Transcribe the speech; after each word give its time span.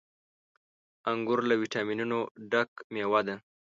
•انګور 1.11 1.39
له 1.49 1.55
ويټامينونو 1.61 2.19
ډک 2.51 2.69
مېوه 2.93 3.21
ده. 3.27 3.35